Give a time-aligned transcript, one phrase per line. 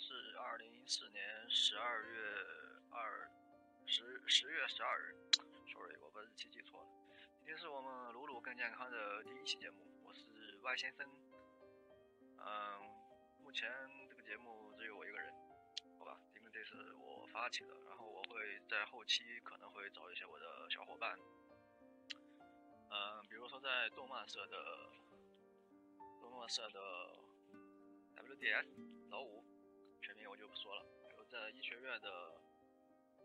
[0.00, 2.18] 是二零一四年十二月
[2.90, 3.30] 二
[3.84, 5.14] 十十月十二日
[5.70, 6.88] ，sorry，我把日期记错了。
[7.36, 11.06] 今天是我们鲁鲁更健康的第一期节目，我是 Y 先生。
[12.38, 12.80] 嗯，
[13.42, 13.70] 目前
[14.08, 15.30] 这个节目只有我一个人，
[15.98, 21.18] 好吧，因为这是我发起的，然后我会在后期可能会找一些我的小伙伴，
[22.88, 24.90] 嗯，比如说在动漫社的
[26.22, 26.80] 动漫社的
[28.16, 29.44] WDS 老五。
[30.00, 32.10] 全名我就不说了，还有在医学院的，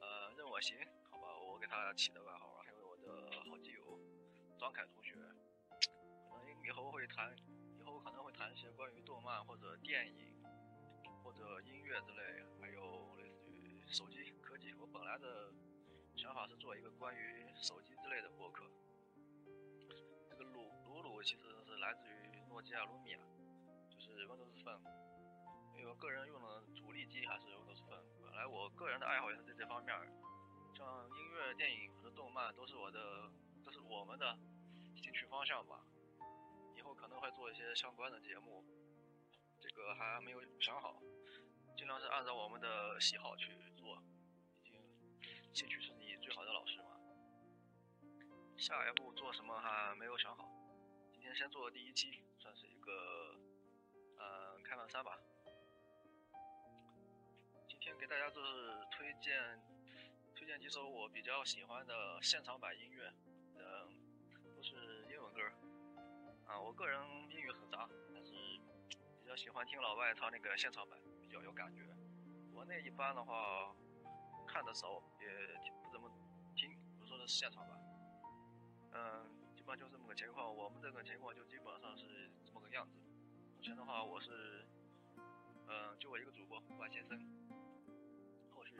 [0.02, 0.78] 呃，任我行，
[1.10, 4.00] 好吧，我给他起的外号，还有我的好基友
[4.60, 5.14] 张凯同学，
[6.30, 7.34] 可能以后会谈，
[7.80, 10.44] 以后可能会谈一些关于动漫或者电影
[11.24, 14.74] 或者音乐之类，还有类似于手机科技。
[14.74, 15.54] 我本来的
[16.16, 18.70] 想法是做一个关于手机之类的博客。
[20.30, 23.20] 这个鲁鲁鲁其实是来自于诺基亚卢米亚，
[23.90, 25.15] 就是 Windows Phone。
[25.78, 29.96] 因为我个人用的主力机还是 Windows Phone，本来我个人的爱好也是在这方面，
[30.76, 33.32] 像音乐、电影和动漫都是我的，
[33.64, 34.38] 都是我们的
[34.96, 35.82] 兴趣方向吧。
[36.76, 38.64] 以后可能会做一些相关的节目，
[39.60, 41.02] 这个还没有想好，
[41.78, 44.02] 尽量是按照我们的喜好去做，
[44.64, 44.80] 毕竟
[45.54, 46.92] 兴趣是你最好的老师嘛。
[48.58, 50.50] 下一步做什么还没有想好，
[51.12, 52.92] 今天先做第一期，算是一个
[54.18, 55.20] 呃开门山吧。
[57.86, 59.62] 先给大家就是推荐
[60.34, 63.14] 推荐几首我比较喜欢的现场版音乐，
[63.60, 63.64] 嗯，
[64.56, 65.42] 都是英文歌
[66.48, 66.60] 啊。
[66.60, 68.32] 我个人英语很杂，但是
[69.22, 71.84] 比较喜欢听老外唱那个现场版，比较有感觉。
[72.52, 73.72] 国内一般的话
[74.48, 76.10] 看的少，也不怎么
[76.56, 77.80] 听，不说的是现场版。
[78.94, 80.52] 嗯，基本上就这么个情况。
[80.52, 82.98] 我们这个情况就基本上是这么个样子。
[83.56, 84.66] 目前的话，我是
[85.68, 87.22] 嗯，就我一个主播万先生。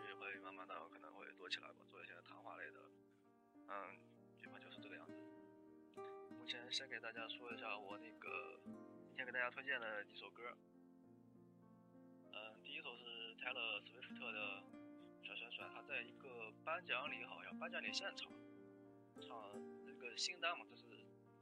[0.02, 2.80] 会慢慢的可能会多起来吧，做一些谈话类的，
[3.68, 3.98] 嗯，
[4.38, 5.14] 基本就是这个样子。
[6.38, 8.60] 目前先给大家说一下我那个
[9.08, 10.56] 今天给大家推荐的几首歌，
[12.34, 14.62] 嗯，第一首是泰勒·斯威夫特的
[15.26, 18.32] 《帅帅帅》，他在一个颁奖礼好像颁奖礼现场
[19.22, 19.52] 唱
[19.86, 20.84] 那个新单嘛，就是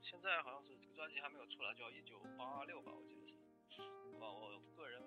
[0.02, 3.28] 现在好像是这个专辑还没有出来，叫《一九八六》吧，我记得
[3.70, 3.82] 是，
[4.14, 5.02] 好吧，我个人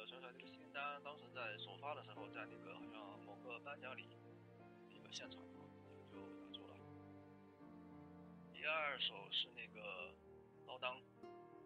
[0.00, 4.08] 个说说这个新单，当时在首发的时候，在那个好像某个颁奖礼
[4.88, 5.38] 一个现场，
[6.10, 6.74] 就拿住了。
[8.50, 10.14] 第二首是那个
[10.66, 10.96] 老当，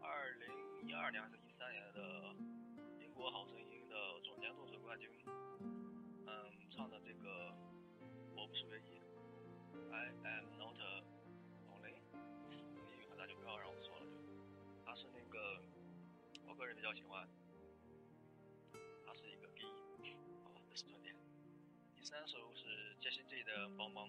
[0.03, 0.49] 二零
[0.83, 2.35] 一二年还是一三年的
[2.99, 5.09] 英国好声音的总年度总冠军，
[6.27, 7.55] 嗯，唱的这个
[8.35, 8.99] 我不是唯一
[9.93, 10.75] ，I am not
[11.71, 11.95] only，
[12.91, 15.63] 英语大就不要让我说了，就他是那个
[16.49, 17.29] 我个人比较喜欢。
[22.15, 24.07] 三首是杰西 J 的《帮帮》，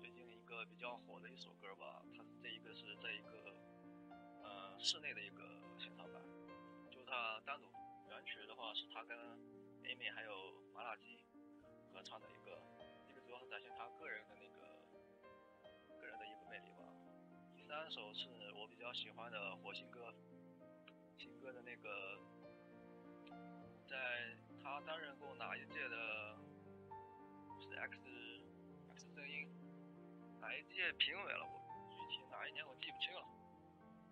[0.00, 2.00] 最近一个比较火的一首歌吧。
[2.16, 3.58] 它这一个是在一个
[4.44, 5.42] 呃室内的一个
[5.76, 6.22] 现场版，
[6.92, 7.66] 就它单独
[8.08, 9.18] 原曲的话是他跟
[9.82, 10.30] Amy 还有
[10.72, 11.18] 麻辣鸡
[11.92, 12.62] 合唱的一个，
[13.08, 14.62] 这个主要是展现他个人的那个
[15.98, 16.86] 个人的一个魅力吧。
[17.56, 20.14] 第三首是我比较喜欢的火星哥，
[21.18, 22.20] 新歌的那个。
[23.88, 23.98] 在
[24.62, 26.38] 他担任过哪一届的？
[27.76, 27.98] X
[28.94, 29.48] X 声音
[30.40, 31.44] 哪一届评委了？
[31.44, 31.58] 我
[31.90, 33.22] 具体哪一年我记不清了。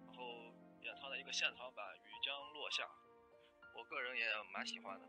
[0.06, 2.84] 然后演唱的一个现场版《雨将落下》，
[3.76, 5.06] 我个人也蛮喜欢的，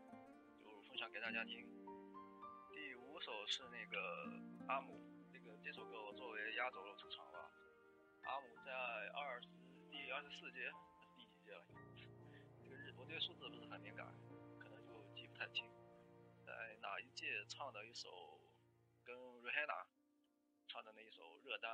[0.58, 1.66] 就分享给大家听。
[2.70, 4.30] 第五首是那个
[4.68, 5.00] 阿姆，
[5.32, 7.50] 这个这首歌我作为压轴出场了。
[8.24, 8.72] 阿姆在
[9.14, 9.48] 二十
[9.90, 11.64] 第二十四届还是第几届了？
[12.62, 14.06] 这个日我对数字不是很敏感。
[14.58, 15.68] 可能就记不太清，
[16.46, 18.40] 在哪一届唱的一首
[19.12, 19.84] 跟瑞海娜
[20.68, 21.70] 唱的那一首《热单》，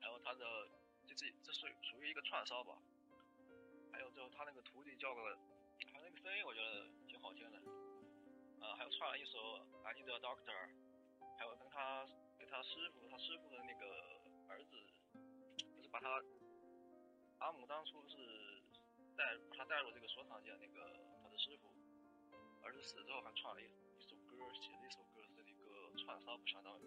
[0.00, 0.68] 还有他的
[1.06, 2.76] 这这这是属于一个串烧吧，
[3.92, 5.38] 还有最后他那个徒弟叫个，
[5.92, 7.62] 他那个声音我觉得挺好听的，
[8.60, 9.38] 呃，还有唱了一首
[9.86, 10.42] 《I Need a Doctor》，
[11.38, 12.04] 还有跟他
[12.36, 14.18] 跟他师傅他师傅的那个
[14.48, 14.74] 儿子，
[15.76, 16.20] 就是把他
[17.38, 18.60] 阿姆当初是
[19.16, 21.30] 带他带入这个说唱界那个他。
[21.30, 21.70] 的师傅，
[22.64, 25.19] 儿子死之后还创了一一首歌，写了一首歌
[26.00, 26.84] 串烧，不相当于，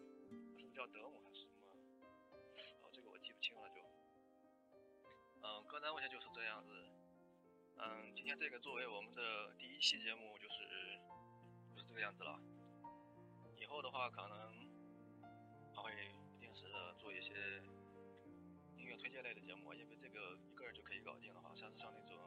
[0.58, 1.54] 是不是叫德姆还是什么？
[2.82, 3.82] 哦，这个我记不清了就。
[5.42, 6.72] 嗯，歌单目前就是这样子。
[7.78, 11.00] 嗯，今天这个作为我们的第一期节目，就是
[11.76, 12.40] 就是这个样子了。
[13.58, 14.68] 以后的话，可能
[15.76, 15.92] 还会
[16.32, 17.34] 不定时的做一些
[18.78, 18.98] 音乐。
[18.98, 21.52] 推荐类的节目，因为这个一个人就可以搞定了哈。
[21.56, 22.18] 像是像那种，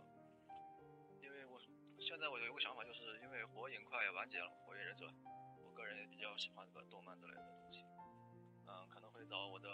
[1.23, 1.61] 因为我
[1.99, 5.07] 现在我有一个想法，就是因为火影快完结了，火影忍者，
[5.87, 7.81] 人也比较喜欢这个动漫之类的东西，
[8.67, 9.69] 嗯，可能会找我的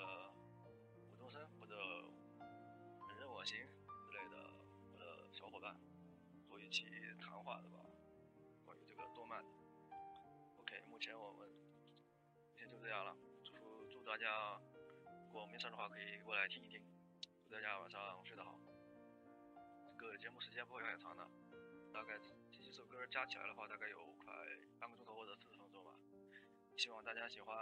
[1.11, 1.75] 吴中生或者
[3.19, 4.51] 任我行之类的
[4.93, 5.77] 我的小伙伴，
[6.49, 6.85] 做一起
[7.21, 7.81] 谈话的吧，
[8.65, 9.51] 关于这个动漫的。
[10.61, 11.49] OK，目前我们
[12.55, 14.61] 今天就这样了，祝福祝大家。
[15.27, 16.79] 如果没事的话，可以过来听一听。
[17.43, 18.59] 祝大家晚上睡得好。
[19.99, 21.27] 这个节目时间不会很长的，
[21.91, 22.19] 大概
[22.51, 24.27] 这几首歌加起来的话，大概有快
[24.79, 25.62] 半个钟头或者四十。
[26.77, 27.57] 希望大家喜欢，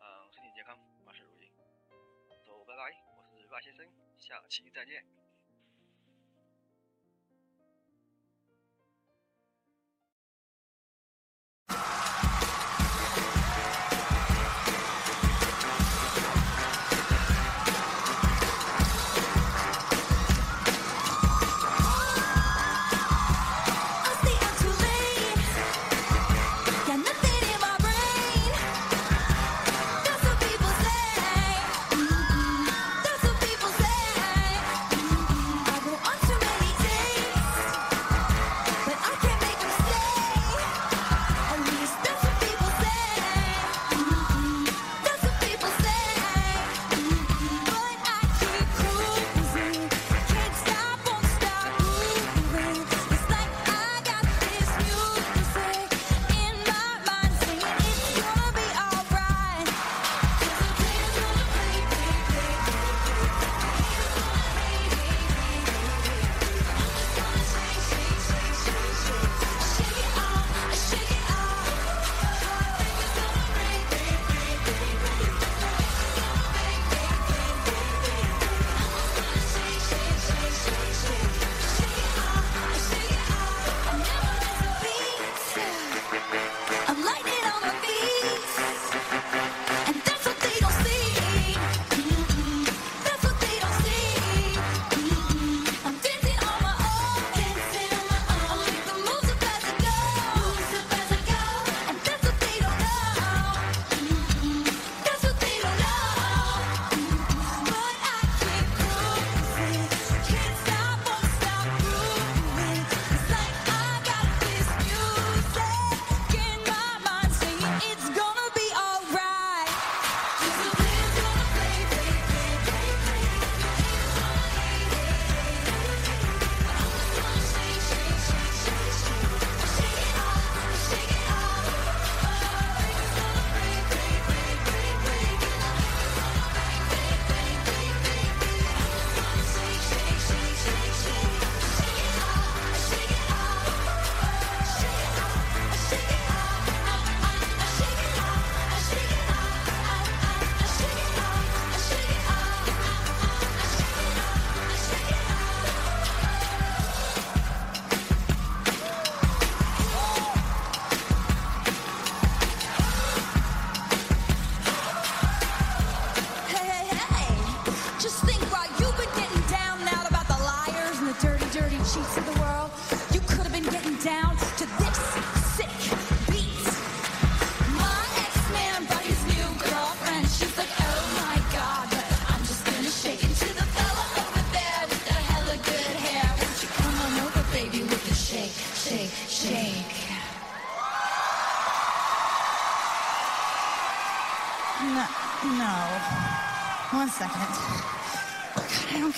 [0.00, 1.50] 嗯，身体健康，万事如意。
[2.46, 3.86] 走，拜拜，我是万先生，
[4.18, 5.04] 下期再见。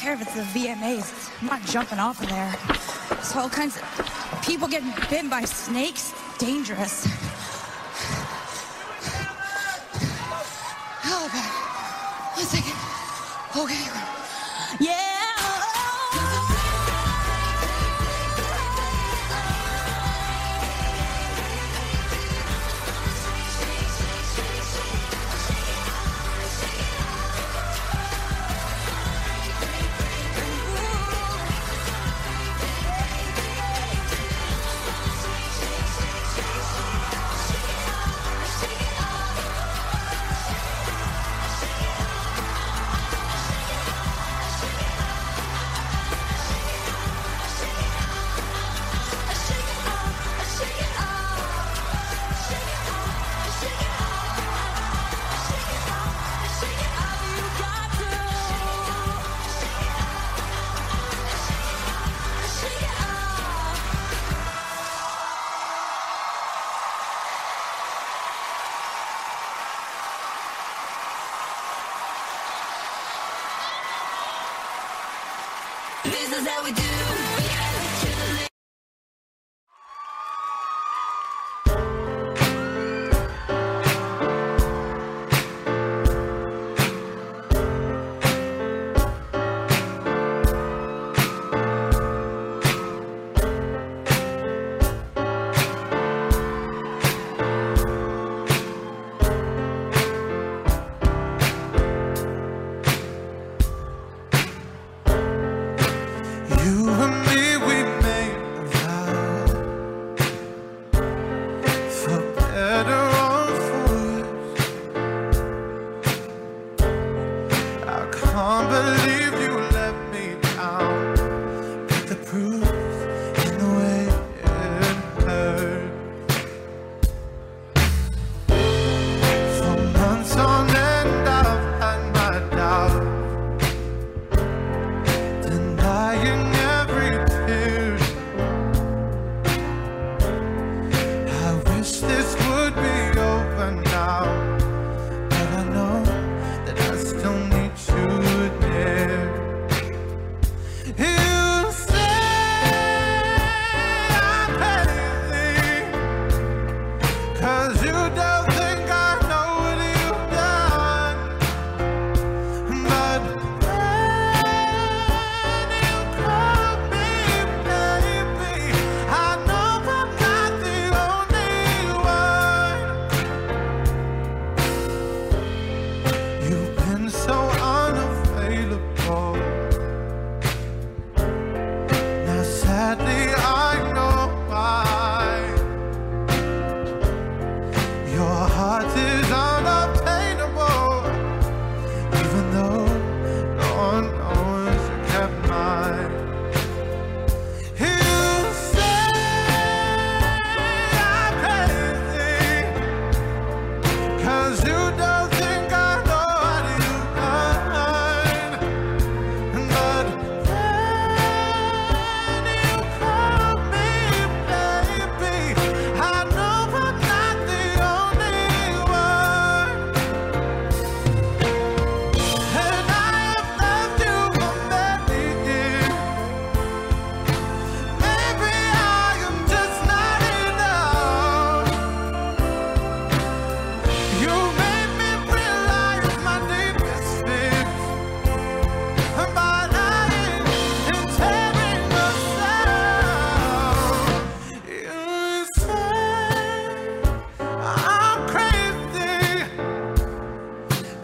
[0.01, 1.31] The VMAs.
[1.41, 2.55] I'm not jumping off of there.
[3.11, 6.15] There's all kinds of people getting bitten by snakes.
[6.39, 7.20] Dangerous.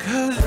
[0.06, 0.45] Cause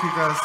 [0.00, 0.40] Thank you, guys.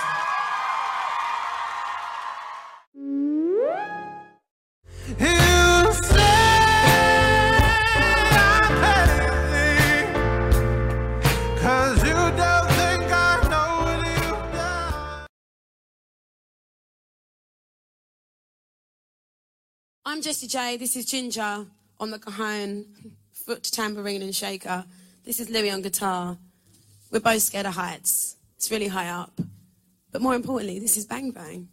[20.06, 20.76] I'm Jessie J.
[20.76, 21.66] This is Ginger
[21.98, 22.86] on the cajon,
[23.32, 24.84] foot tambourine and shaker.
[25.24, 26.38] This is Louis on guitar.
[27.10, 28.36] We're both scared of heights.
[28.56, 29.40] It's really high up.
[30.12, 31.68] But more importantly, this is Bang Bang.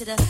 [0.00, 0.29] To the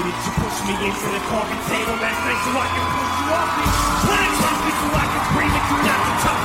[0.00, 1.96] minute you push me into the coffee table.
[2.00, 3.64] Last night so I can push you off me.
[4.08, 4.30] Put a
[4.64, 5.64] me so I can breathe it.
[5.68, 6.39] You not the top.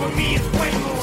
[0.00, 0.99] for me it's way more.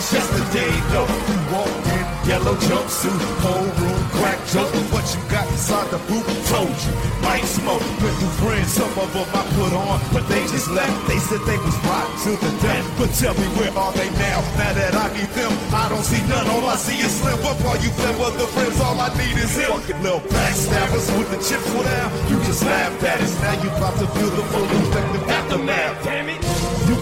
[0.00, 0.72] Just yesterday.
[0.92, 1.04] though.
[1.28, 4.72] you walked in yellow jumpsuit, whole room crack jokes.
[4.72, 6.92] But what you got inside the boot told you.
[7.20, 10.96] Might smoke with new friends, some of them I put on, but they just left.
[11.04, 12.86] They said they was rotten to the death.
[12.96, 14.40] But tell me where are they now?
[14.56, 16.48] Now that I need them, I don't see none.
[16.48, 17.36] All I see is slim.
[17.44, 18.80] What are you them the friends?
[18.80, 19.68] All I need is him.
[19.68, 22.08] Fucking little backstabbers with the chips for now.
[22.32, 23.36] You just laughed at us.
[23.44, 26.04] Now you about to feel the full effect of aftermath.
[26.04, 26.39] Damn it.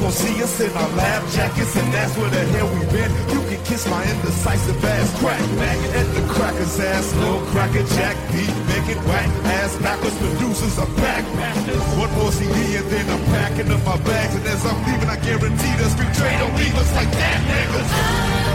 [0.01, 3.11] Gon' see us in our lab jackets, and that's where the hell we been.
[3.35, 8.15] You can kiss my indecisive ass, crack back at the cracker's ass, little cracker jack,
[8.31, 11.25] beat, making whack ass backwards producers are back.
[11.99, 15.17] One more CD and then I'm packing up my bags, and as I'm leaving, I
[15.19, 18.48] guarantee the street trade don't leave us like that, niggas.